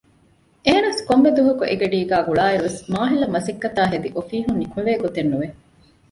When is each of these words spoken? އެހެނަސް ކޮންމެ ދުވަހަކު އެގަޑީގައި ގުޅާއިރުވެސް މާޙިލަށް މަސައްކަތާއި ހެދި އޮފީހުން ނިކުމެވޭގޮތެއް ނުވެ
އެހެނަސް 0.65 0.99
ކޮންމެ 1.07 1.29
ދުވަހަކު 1.37 1.63
އެގަޑީގައި 1.69 2.25
ގުޅާއިރުވެސް 2.27 2.79
މާޙިލަށް 2.93 3.33
މަސައްކަތާއި 3.35 3.91
ހެދި 3.93 4.09
އޮފީހުން 4.15 4.59
ނިކުމެވޭގޮތެއް 4.61 5.31
ނުވެ 5.31 5.47